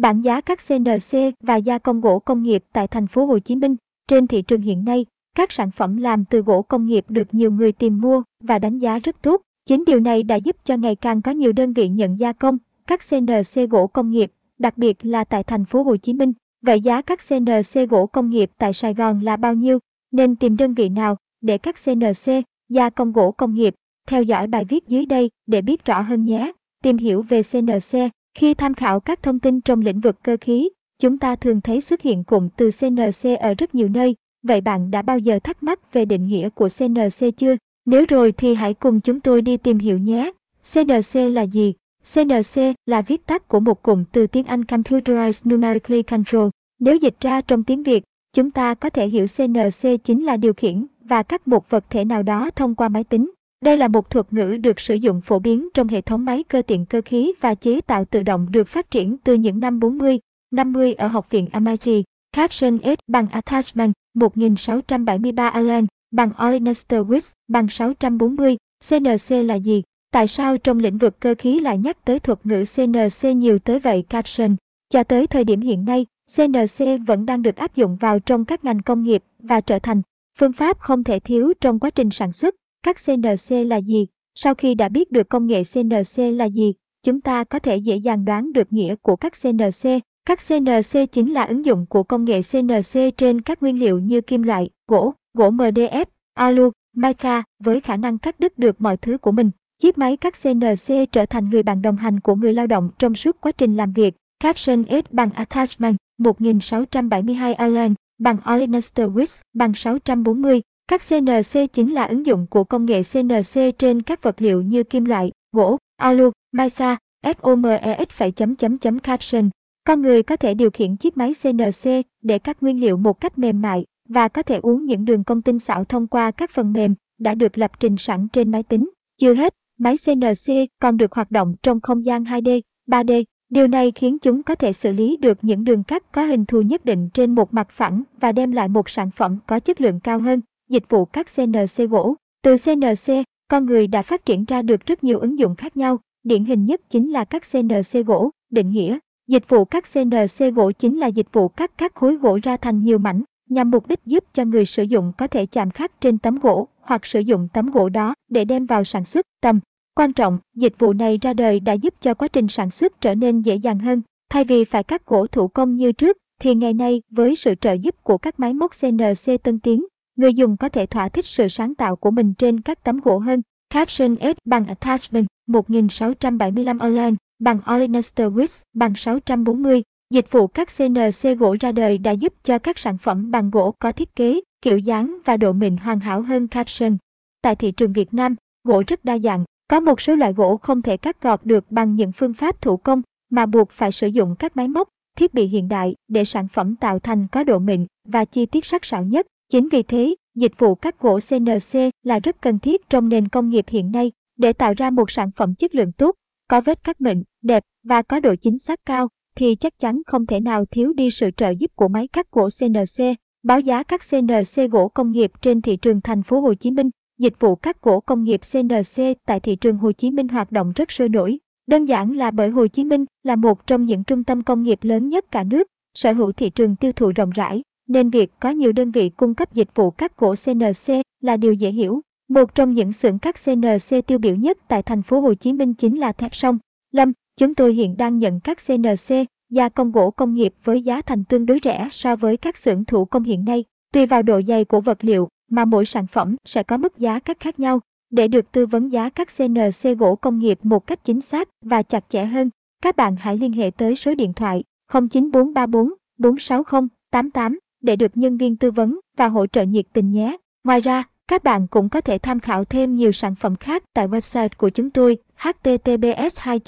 [0.00, 3.56] Bảng giá các CNC và gia công gỗ công nghiệp tại thành phố Hồ Chí
[3.56, 3.76] Minh.
[4.08, 7.52] Trên thị trường hiện nay, các sản phẩm làm từ gỗ công nghiệp được nhiều
[7.52, 9.40] người tìm mua và đánh giá rất tốt.
[9.66, 12.58] Chính điều này đã giúp cho ngày càng có nhiều đơn vị nhận gia công
[12.86, 16.32] các CNC gỗ công nghiệp, đặc biệt là tại thành phố Hồ Chí Minh.
[16.62, 19.78] Vậy giá các CNC gỗ công nghiệp tại Sài Gòn là bao nhiêu?
[20.12, 22.32] Nên tìm đơn vị nào để các CNC,
[22.68, 23.74] gia công gỗ công nghiệp?
[24.08, 26.52] Theo dõi bài viết dưới đây để biết rõ hơn nhé.
[26.82, 30.68] Tìm hiểu về CNC, khi tham khảo các thông tin trong lĩnh vực cơ khí,
[30.98, 34.16] chúng ta thường thấy xuất hiện cụm từ CNC ở rất nhiều nơi.
[34.42, 37.56] Vậy bạn đã bao giờ thắc mắc về định nghĩa của CNC chưa?
[37.86, 40.32] Nếu rồi thì hãy cùng chúng tôi đi tìm hiểu nhé.
[40.74, 41.74] CNC là gì?
[42.14, 46.48] CNC là viết tắt của một cụm từ tiếng Anh Computerized Numerically Control.
[46.78, 50.52] Nếu dịch ra trong tiếng Việt, chúng ta có thể hiểu CNC chính là điều
[50.52, 53.30] khiển và cắt một vật thể nào đó thông qua máy tính.
[53.64, 56.62] Đây là một thuật ngữ được sử dụng phổ biến trong hệ thống máy cơ
[56.62, 60.18] tiện cơ khí và chế tạo tự động được phát triển từ những năm 40,
[60.50, 62.04] 50 ở Học viện MIT.
[62.32, 68.56] Caption S bằng Attachment 1673 Allen bằng Olenester Wix bằng 640.
[68.88, 69.82] CNC là gì?
[70.12, 73.78] Tại sao trong lĩnh vực cơ khí lại nhắc tới thuật ngữ CNC nhiều tới
[73.78, 74.56] vậy Caption?
[74.88, 78.64] Cho tới thời điểm hiện nay, CNC vẫn đang được áp dụng vào trong các
[78.64, 80.02] ngành công nghiệp và trở thành
[80.38, 82.54] phương pháp không thể thiếu trong quá trình sản xuất.
[82.82, 84.06] Các CNC là gì?
[84.34, 87.96] Sau khi đã biết được công nghệ CNC là gì, chúng ta có thể dễ
[87.96, 90.02] dàng đoán được nghĩa của các CNC.
[90.26, 94.20] Các CNC chính là ứng dụng của công nghệ CNC trên các nguyên liệu như
[94.20, 99.18] kim loại, gỗ, gỗ MDF, alu, mica với khả năng cắt đứt được mọi thứ
[99.18, 99.50] của mình.
[99.82, 103.14] Chiếc máy cắt CNC trở thành người bạn đồng hành của người lao động trong
[103.14, 104.14] suốt quá trình làm việc.
[104.40, 110.60] Caption S bằng Attachment 1672 Allen bằng Olenester Wix bằng 640.
[110.90, 114.82] Các CNC chính là ứng dụng của công nghệ CNC trên các vật liệu như
[114.82, 119.50] kim loại, gỗ, alu, mica, FOMEX phải chấm chấm chấm caption.
[119.84, 121.90] Con người có thể điều khiển chiếc máy CNC
[122.22, 125.42] để cắt nguyên liệu một cách mềm mại và có thể uống những đường công
[125.42, 128.90] tinh xảo thông qua các phần mềm đã được lập trình sẵn trên máy tính.
[129.20, 133.24] Chưa hết, máy CNC còn được hoạt động trong không gian 2D, 3D.
[133.48, 136.60] Điều này khiến chúng có thể xử lý được những đường cắt có hình thù
[136.60, 140.00] nhất định trên một mặt phẳng và đem lại một sản phẩm có chất lượng
[140.00, 140.40] cao hơn.
[140.70, 142.14] Dịch vụ cắt CNC gỗ.
[142.42, 145.98] Từ CNC, con người đã phát triển ra được rất nhiều ứng dụng khác nhau.
[146.22, 148.98] Điển hình nhất chính là các CNC gỗ, định nghĩa.
[149.28, 152.82] Dịch vụ cắt CNC gỗ chính là dịch vụ cắt các khối gỗ ra thành
[152.82, 156.18] nhiều mảnh, nhằm mục đích giúp cho người sử dụng có thể chạm khắc trên
[156.18, 159.26] tấm gỗ hoặc sử dụng tấm gỗ đó để đem vào sản xuất.
[159.40, 159.60] Tầm
[159.94, 163.14] quan trọng, dịch vụ này ra đời đã giúp cho quá trình sản xuất trở
[163.14, 164.02] nên dễ dàng hơn.
[164.28, 167.72] Thay vì phải cắt gỗ thủ công như trước, thì ngày nay với sự trợ
[167.72, 169.84] giúp của các máy móc CNC tân tiến,
[170.20, 173.18] người dùng có thể thỏa thích sự sáng tạo của mình trên các tấm gỗ
[173.18, 173.42] hơn.
[173.70, 179.82] Caption S bằng Attachment 1675 Online bằng Olenester Width bằng 640.
[180.10, 183.74] Dịch vụ các CNC gỗ ra đời đã giúp cho các sản phẩm bằng gỗ
[183.78, 186.96] có thiết kế, kiểu dáng và độ mịn hoàn hảo hơn Caption.
[187.42, 190.82] Tại thị trường Việt Nam, gỗ rất đa dạng, có một số loại gỗ không
[190.82, 194.34] thể cắt gọt được bằng những phương pháp thủ công mà buộc phải sử dụng
[194.38, 197.86] các máy móc, thiết bị hiện đại để sản phẩm tạo thành có độ mịn
[198.08, 199.26] và chi tiết sắc sảo nhất.
[199.50, 203.48] Chính vì thế, dịch vụ cắt gỗ CNC là rất cần thiết trong nền công
[203.48, 206.14] nghiệp hiện nay để tạo ra một sản phẩm chất lượng tốt,
[206.48, 210.26] có vết cắt mịn, đẹp và có độ chính xác cao thì chắc chắn không
[210.26, 213.04] thể nào thiếu đi sự trợ giúp của máy cắt gỗ CNC.
[213.42, 216.90] Báo giá các CNC gỗ công nghiệp trên thị trường thành phố Hồ Chí Minh,
[217.18, 220.72] dịch vụ cắt gỗ công nghiệp CNC tại thị trường Hồ Chí Minh hoạt động
[220.76, 221.38] rất sôi nổi.
[221.66, 224.78] Đơn giản là bởi Hồ Chí Minh là một trong những trung tâm công nghiệp
[224.82, 228.50] lớn nhất cả nước, sở hữu thị trường tiêu thụ rộng rãi, nên việc có
[228.50, 232.00] nhiều đơn vị cung cấp dịch vụ cắt gỗ CNC là điều dễ hiểu.
[232.28, 235.74] Một trong những xưởng cắt CNC tiêu biểu nhất tại thành phố Hồ Chí Minh
[235.74, 236.58] chính là Thép Sông.
[236.92, 241.02] Lâm, chúng tôi hiện đang nhận các CNC, gia công gỗ công nghiệp với giá
[241.02, 243.64] thành tương đối rẻ so với các xưởng thủ công hiện nay.
[243.92, 247.18] Tùy vào độ dày của vật liệu mà mỗi sản phẩm sẽ có mức giá
[247.18, 247.80] cắt khác nhau.
[248.10, 251.82] Để được tư vấn giá các CNC gỗ công nghiệp một cách chính xác và
[251.82, 252.50] chặt chẽ hơn,
[252.82, 258.70] các bạn hãy liên hệ tới số điện thoại 0943446088 để được nhân viên tư
[258.70, 260.36] vấn và hỗ trợ nhiệt tình nhé.
[260.64, 264.08] Ngoài ra, các bạn cũng có thể tham khảo thêm nhiều sản phẩm khác tại
[264.08, 266.60] website của chúng tôi https 2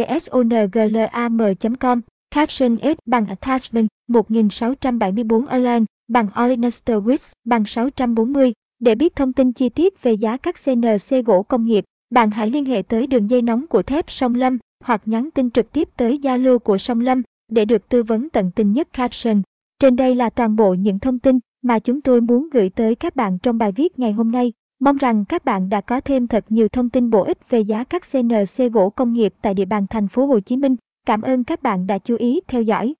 [0.00, 1.38] thebsonglam
[1.80, 2.00] com
[2.30, 8.52] Caption S bằng Attachment 1674 online bằng Olenester Wix bằng 640.
[8.78, 12.50] Để biết thông tin chi tiết về giá các CNC gỗ công nghiệp, bạn hãy
[12.50, 15.88] liên hệ tới đường dây nóng của thép Sông Lâm hoặc nhắn tin trực tiếp
[15.96, 19.42] tới Zalo của Sông Lâm để được tư vấn tận tình nhất caption.
[19.78, 23.16] Trên đây là toàn bộ những thông tin mà chúng tôi muốn gửi tới các
[23.16, 24.52] bạn trong bài viết ngày hôm nay.
[24.80, 27.84] Mong rằng các bạn đã có thêm thật nhiều thông tin bổ ích về giá
[27.84, 30.76] các CNC gỗ công nghiệp tại địa bàn thành phố Hồ Chí Minh.
[31.06, 32.92] Cảm ơn các bạn đã chú ý theo dõi.